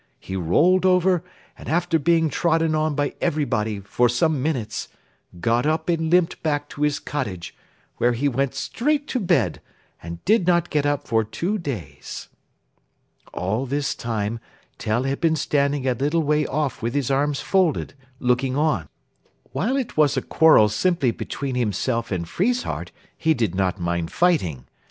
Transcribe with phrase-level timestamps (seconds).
[0.19, 1.23] He rolled over,
[1.55, 4.87] and after being trodden on by everybody for some minutes,
[5.39, 7.55] got up and limped back to his cottage,
[7.97, 9.61] where he went straight to bed,
[10.01, 12.29] and did not get up for two days.
[13.31, 14.39] All this time
[14.79, 18.89] Tell had been standing a little way off with his arms folded, looking on.
[19.51, 24.65] While it was a quarrel simply between himself and Friesshardt he did not mind fighting.